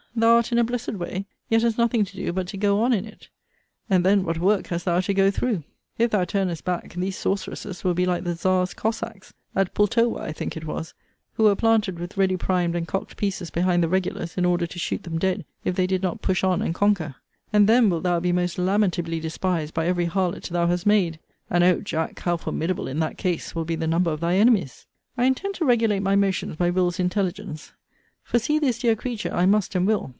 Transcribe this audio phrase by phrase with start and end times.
[0.13, 2.91] thou art in a blessed way; yet hast nothing to do but to go on
[2.91, 3.29] in it:
[3.89, 5.63] and then what work hast thou to go through!
[5.97, 10.33] If thou turnest back, these sorceresses will be like the czar's cossacks, [at Pultowa, I
[10.33, 10.93] think it was,]
[11.35, 14.77] who were planted with ready primed and cocked pieces behind the regulars, in order to
[14.77, 17.15] shoot them dead, if they did not push on and conquer;
[17.53, 21.63] and then wilt thou be most lamentably despised by every harlot thou hast made and,
[21.63, 24.87] O Jack, how formidable, in that case, will be the number of thy enemies!
[25.17, 27.71] I intend to regulate my motions by Will.'s intelligence;
[28.23, 30.09] for see this dear creature I must and will.